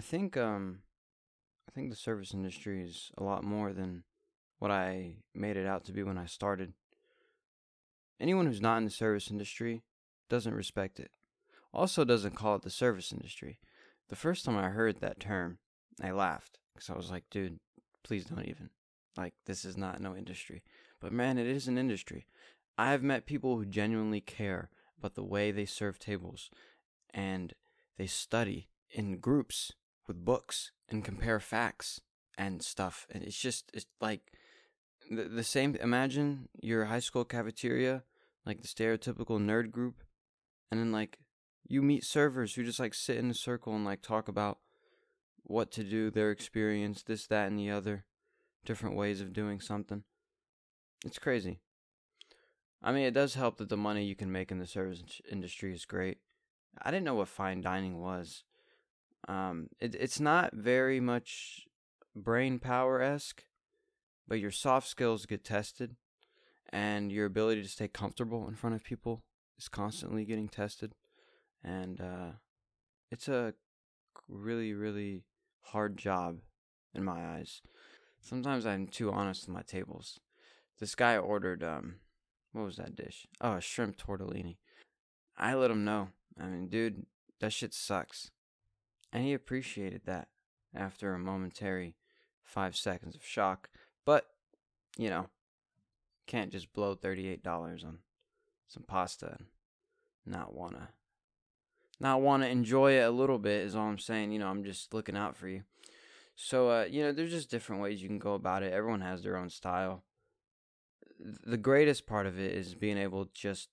think 0.00 0.36
um 0.36 0.80
I 1.68 1.72
think 1.72 1.90
the 1.90 1.96
service 1.96 2.32
industry 2.32 2.82
is 2.82 3.10
a 3.18 3.24
lot 3.24 3.44
more 3.44 3.72
than 3.72 4.04
what 4.58 4.70
I 4.70 5.16
made 5.34 5.56
it 5.56 5.66
out 5.66 5.84
to 5.84 5.92
be 5.92 6.02
when 6.02 6.18
I 6.18 6.26
started. 6.26 6.72
Anyone 8.18 8.46
who's 8.46 8.62
not 8.62 8.78
in 8.78 8.84
the 8.84 8.90
service 8.90 9.30
industry 9.30 9.82
doesn't 10.28 10.54
respect 10.54 10.98
it. 10.98 11.10
Also 11.72 12.04
doesn't 12.04 12.36
call 12.36 12.56
it 12.56 12.62
the 12.62 12.70
service 12.70 13.12
industry. 13.12 13.58
The 14.08 14.16
first 14.16 14.44
time 14.44 14.56
I 14.56 14.68
heard 14.68 15.00
that 15.00 15.20
term, 15.20 15.58
I 16.02 16.12
laughed 16.12 16.58
because 16.74 16.88
I 16.88 16.96
was 16.96 17.10
like, 17.10 17.24
dude, 17.30 17.58
please 18.02 18.24
don't 18.24 18.46
even. 18.46 18.70
Like 19.16 19.34
this 19.44 19.64
is 19.64 19.76
not 19.76 20.00
no 20.00 20.16
industry. 20.16 20.62
But 21.00 21.12
man, 21.12 21.38
it 21.38 21.46
is 21.46 21.68
an 21.68 21.76
industry. 21.78 22.26
I 22.78 22.90
have 22.92 23.02
met 23.02 23.26
people 23.26 23.56
who 23.56 23.64
genuinely 23.66 24.20
care 24.20 24.70
about 24.98 25.14
the 25.14 25.24
way 25.24 25.50
they 25.50 25.66
serve 25.66 25.98
tables 25.98 26.50
and 27.12 27.52
they 27.98 28.06
study 28.06 28.68
in 28.90 29.18
groups 29.18 29.72
with 30.06 30.24
books 30.24 30.72
and 30.88 31.04
compare 31.04 31.40
facts 31.40 32.00
and 32.38 32.62
stuff. 32.62 33.06
And 33.10 33.22
it's 33.22 33.38
just 33.38 33.70
it's 33.74 33.86
like 34.00 34.32
the, 35.10 35.24
the 35.24 35.44
same 35.44 35.76
imagine 35.76 36.48
your 36.60 36.86
high 36.86 37.00
school 37.00 37.24
cafeteria, 37.24 38.02
like 38.44 38.62
the 38.62 38.68
stereotypical 38.68 39.40
nerd 39.40 39.70
group, 39.70 40.02
and 40.70 40.80
then 40.80 40.92
like 40.92 41.18
you 41.68 41.82
meet 41.82 42.04
servers 42.04 42.54
who 42.54 42.64
just 42.64 42.80
like 42.80 42.94
sit 42.94 43.16
in 43.16 43.30
a 43.30 43.34
circle 43.34 43.74
and 43.74 43.84
like 43.84 44.02
talk 44.02 44.28
about 44.28 44.58
what 45.42 45.70
to 45.72 45.84
do, 45.84 46.10
their 46.10 46.30
experience, 46.30 47.02
this, 47.02 47.26
that, 47.28 47.46
and 47.46 47.58
the 47.58 47.70
other, 47.70 48.04
different 48.64 48.96
ways 48.96 49.20
of 49.20 49.32
doing 49.32 49.60
something. 49.60 50.02
It's 51.04 51.18
crazy. 51.18 51.60
I 52.82 52.92
mean, 52.92 53.04
it 53.04 53.14
does 53.14 53.34
help 53.34 53.58
that 53.58 53.68
the 53.68 53.76
money 53.76 54.04
you 54.04 54.16
can 54.16 54.30
make 54.30 54.50
in 54.50 54.58
the 54.58 54.66
service 54.66 55.02
industry 55.30 55.72
is 55.72 55.84
great. 55.84 56.18
I 56.82 56.90
didn't 56.90 57.04
know 57.04 57.14
what 57.14 57.28
fine 57.28 57.60
dining 57.60 58.00
was. 58.00 58.44
Um, 59.28 59.68
it, 59.80 59.94
it's 59.94 60.20
not 60.20 60.54
very 60.54 61.00
much 61.00 61.66
brain 62.14 62.58
power 62.58 63.00
esque, 63.00 63.44
but 64.28 64.40
your 64.40 64.50
soft 64.50 64.88
skills 64.88 65.26
get 65.26 65.44
tested, 65.44 65.96
and 66.70 67.10
your 67.12 67.26
ability 67.26 67.62
to 67.62 67.68
stay 67.68 67.88
comfortable 67.88 68.46
in 68.48 68.54
front 68.54 68.76
of 68.76 68.84
people 68.84 69.22
is 69.58 69.68
constantly 69.68 70.24
getting 70.24 70.48
tested, 70.48 70.94
and 71.62 72.00
uh, 72.00 72.32
it's 73.10 73.28
a 73.28 73.54
really, 74.28 74.72
really 74.72 75.24
hard 75.60 75.96
job 75.96 76.38
in 76.94 77.04
my 77.04 77.24
eyes. 77.36 77.62
Sometimes 78.20 78.66
I'm 78.66 78.86
too 78.86 79.12
honest 79.12 79.46
with 79.46 79.54
my 79.54 79.62
tables. 79.62 80.20
This 80.78 80.94
guy 80.94 81.16
ordered 81.16 81.62
um, 81.62 81.96
what 82.52 82.64
was 82.64 82.76
that 82.76 82.96
dish? 82.96 83.26
Oh, 83.40 83.54
a 83.54 83.60
shrimp 83.60 83.98
tortellini. 83.98 84.56
I 85.36 85.54
let 85.54 85.70
him 85.70 85.84
know. 85.84 86.08
I 86.40 86.46
mean, 86.46 86.68
dude, 86.68 87.04
that 87.40 87.52
shit 87.52 87.74
sucks. 87.74 88.30
And 89.12 89.24
he 89.24 89.32
appreciated 89.32 90.02
that 90.04 90.28
after 90.74 91.14
a 91.14 91.18
momentary 91.18 91.96
five 92.42 92.76
seconds 92.76 93.14
of 93.14 93.24
shock. 93.24 93.68
But, 94.04 94.26
you 94.96 95.10
know, 95.10 95.28
can't 96.26 96.52
just 96.52 96.72
blow 96.72 96.94
$38 96.94 97.46
on 97.84 97.98
some 98.68 98.82
pasta 98.82 99.36
and 99.38 99.46
not 100.26 100.54
wanna 100.54 100.88
not 101.98 102.20
wanna 102.20 102.46
enjoy 102.46 102.92
it 102.92 103.04
a 103.04 103.10
little 103.10 103.38
bit 103.38 103.64
is 103.64 103.74
all 103.74 103.86
I'm 103.88 103.98
saying. 103.98 104.32
You 104.32 104.40
know, 104.40 104.48
I'm 104.48 104.64
just 104.64 104.92
looking 104.92 105.16
out 105.16 105.36
for 105.36 105.48
you. 105.48 105.62
So 106.34 106.70
uh, 106.70 106.84
you 106.90 107.02
know, 107.02 107.12
there's 107.12 107.30
just 107.30 107.50
different 107.50 107.80
ways 107.80 108.02
you 108.02 108.08
can 108.08 108.18
go 108.18 108.34
about 108.34 108.62
it. 108.62 108.72
Everyone 108.72 109.00
has 109.00 109.22
their 109.22 109.36
own 109.36 109.48
style. 109.48 110.02
The 111.18 111.56
greatest 111.56 112.06
part 112.06 112.26
of 112.26 112.38
it 112.38 112.52
is 112.52 112.74
being 112.74 112.98
able 112.98 113.30
just 113.32 113.70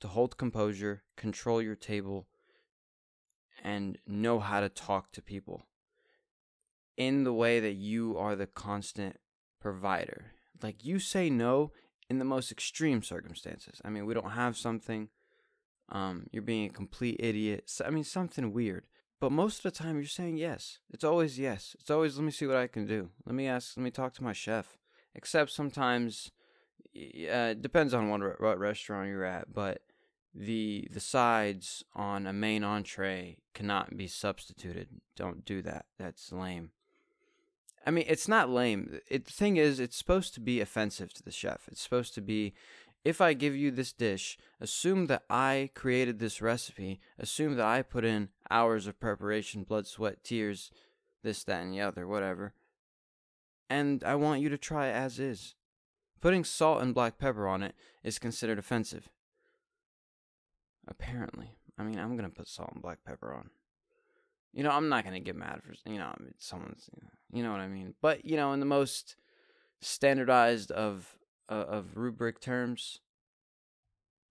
to 0.00 0.08
hold 0.08 0.36
composure, 0.36 1.04
control 1.16 1.62
your 1.62 1.76
table, 1.76 2.26
and 3.66 3.98
know 4.06 4.38
how 4.38 4.60
to 4.60 4.68
talk 4.68 5.10
to 5.10 5.20
people 5.20 5.66
in 6.96 7.24
the 7.24 7.32
way 7.32 7.58
that 7.58 7.72
you 7.72 8.16
are 8.16 8.36
the 8.36 8.46
constant 8.46 9.16
provider. 9.60 10.26
Like 10.62 10.84
you 10.84 11.00
say 11.00 11.28
no 11.28 11.72
in 12.08 12.20
the 12.20 12.24
most 12.24 12.52
extreme 12.52 13.02
circumstances. 13.02 13.80
I 13.84 13.90
mean, 13.90 14.06
we 14.06 14.14
don't 14.14 14.30
have 14.30 14.56
something. 14.56 15.08
Um, 15.88 16.28
you're 16.30 16.44
being 16.44 16.66
a 16.66 16.72
complete 16.72 17.16
idiot. 17.18 17.64
So, 17.66 17.84
I 17.84 17.90
mean, 17.90 18.04
something 18.04 18.52
weird. 18.52 18.84
But 19.20 19.32
most 19.32 19.58
of 19.58 19.62
the 19.64 19.76
time, 19.76 19.96
you're 19.96 20.04
saying 20.04 20.36
yes. 20.36 20.78
It's 20.92 21.04
always 21.04 21.36
yes. 21.36 21.74
It's 21.80 21.90
always 21.90 22.16
let 22.16 22.24
me 22.24 22.30
see 22.30 22.46
what 22.46 22.56
I 22.56 22.68
can 22.68 22.86
do. 22.86 23.10
Let 23.24 23.34
me 23.34 23.48
ask. 23.48 23.76
Let 23.76 23.82
me 23.82 23.90
talk 23.90 24.14
to 24.14 24.24
my 24.24 24.32
chef. 24.32 24.78
Except 25.14 25.50
sometimes, 25.50 26.30
uh, 27.32 27.54
depends 27.54 27.94
on 27.94 28.10
what 28.10 28.40
what 28.40 28.60
restaurant 28.60 29.08
you're 29.08 29.24
at. 29.24 29.52
But 29.52 29.80
the 30.36 30.86
the 30.92 31.00
sides 31.00 31.82
on 31.94 32.26
a 32.26 32.32
main 32.32 32.62
entree 32.62 33.38
cannot 33.54 33.96
be 33.96 34.06
substituted. 34.06 34.88
Don't 35.16 35.44
do 35.44 35.62
that. 35.62 35.86
That's 35.98 36.30
lame. 36.30 36.70
I 37.86 37.90
mean, 37.90 38.04
it's 38.08 38.28
not 38.28 38.50
lame. 38.50 39.00
It, 39.08 39.26
the 39.26 39.32
thing 39.32 39.56
is, 39.56 39.78
it's 39.78 39.96
supposed 39.96 40.34
to 40.34 40.40
be 40.40 40.60
offensive 40.60 41.12
to 41.14 41.22
the 41.22 41.30
chef. 41.30 41.68
It's 41.70 41.80
supposed 41.80 42.14
to 42.14 42.20
be, 42.20 42.52
if 43.04 43.20
I 43.20 43.32
give 43.32 43.54
you 43.54 43.70
this 43.70 43.92
dish, 43.92 44.36
assume 44.60 45.06
that 45.06 45.22
I 45.30 45.70
created 45.74 46.18
this 46.18 46.42
recipe. 46.42 47.00
Assume 47.16 47.54
that 47.56 47.64
I 47.64 47.82
put 47.82 48.04
in 48.04 48.30
hours 48.50 48.88
of 48.88 48.98
preparation, 48.98 49.62
blood, 49.62 49.86
sweat, 49.86 50.24
tears, 50.24 50.72
this, 51.22 51.44
that, 51.44 51.62
and 51.62 51.72
the 51.72 51.80
other, 51.80 52.08
whatever. 52.08 52.54
And 53.70 54.02
I 54.02 54.16
want 54.16 54.40
you 54.40 54.48
to 54.48 54.58
try 54.58 54.88
it 54.88 54.94
as 54.94 55.20
is. 55.20 55.54
Putting 56.20 56.42
salt 56.42 56.82
and 56.82 56.94
black 56.94 57.18
pepper 57.18 57.46
on 57.46 57.62
it 57.62 57.76
is 58.02 58.18
considered 58.18 58.58
offensive. 58.58 59.08
Apparently. 60.88 61.56
I 61.78 61.82
mean, 61.82 61.98
I'm 61.98 62.16
to 62.28 62.34
put 62.34 62.48
salt 62.48 62.70
and 62.72 62.82
black 62.82 62.98
pepper 63.04 63.34
on. 63.34 63.50
You 64.52 64.62
know, 64.62 64.70
I'm 64.70 64.88
not 64.88 65.04
to 65.14 65.20
get 65.20 65.36
mad 65.36 65.60
for, 65.62 65.74
you 65.90 65.98
know, 65.98 66.14
someone's, 66.38 66.88
you 67.30 67.42
know 67.42 67.50
what 67.50 67.60
I 67.60 67.68
mean? 67.68 67.94
But, 68.00 68.24
you 68.24 68.36
know, 68.36 68.52
in 68.52 68.60
the 68.60 68.66
most 68.66 69.16
standardized 69.80 70.70
of 70.70 71.16
uh, 71.48 71.54
of 71.68 71.96
rubric 71.96 72.40
terms, 72.40 73.00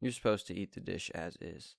you're 0.01 0.11
supposed 0.11 0.47
to 0.47 0.55
eat 0.55 0.73
the 0.73 0.81
dish 0.81 1.09
as 1.13 1.37
is. 1.39 1.75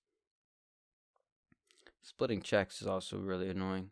Splitting 2.03 2.41
checks 2.41 2.81
is 2.81 2.87
also 2.87 3.19
really 3.19 3.51
annoying. 3.51 3.91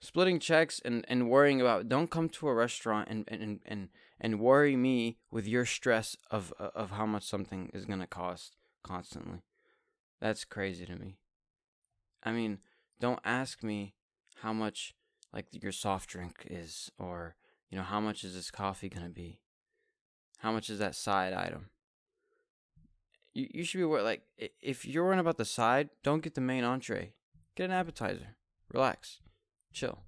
Splitting 0.00 0.40
checks 0.40 0.80
and, 0.84 1.04
and 1.08 1.30
worrying 1.30 1.60
about 1.60 1.88
don't 1.88 2.10
come 2.10 2.28
to 2.30 2.48
a 2.48 2.54
restaurant 2.54 3.08
and, 3.08 3.24
and, 3.28 3.60
and, 3.64 3.88
and 4.20 4.40
worry 4.40 4.74
me 4.74 5.18
with 5.30 5.46
your 5.46 5.64
stress 5.64 6.16
of 6.30 6.52
of 6.58 6.90
how 6.90 7.06
much 7.06 7.22
something 7.22 7.70
is 7.72 7.84
gonna 7.84 8.08
cost 8.08 8.56
constantly. 8.82 9.42
That's 10.22 10.44
crazy 10.44 10.86
to 10.86 10.94
me. 10.94 11.16
I 12.22 12.30
mean, 12.30 12.60
don't 13.00 13.18
ask 13.24 13.64
me 13.64 13.94
how 14.36 14.52
much 14.52 14.94
like 15.32 15.46
your 15.50 15.72
soft 15.72 16.08
drink 16.08 16.46
is 16.48 16.92
or 16.96 17.34
you 17.68 17.76
know 17.76 17.82
how 17.82 17.98
much 17.98 18.22
is 18.22 18.36
this 18.36 18.48
coffee 18.48 18.88
going 18.88 19.04
to 19.04 19.12
be? 19.12 19.40
How 20.38 20.52
much 20.52 20.70
is 20.70 20.78
that 20.78 20.94
side 20.94 21.32
item? 21.32 21.70
You 23.34 23.48
you 23.52 23.64
should 23.64 23.78
be 23.78 23.84
worried 23.84 24.04
like 24.04 24.22
if 24.60 24.86
you're 24.86 25.04
worrying 25.04 25.18
about 25.18 25.38
the 25.38 25.44
side, 25.44 25.90
don't 26.04 26.22
get 26.22 26.36
the 26.36 26.40
main 26.40 26.62
entree. 26.62 27.14
Get 27.56 27.64
an 27.64 27.72
appetizer. 27.72 28.36
Relax. 28.72 29.18
Chill. 29.72 29.98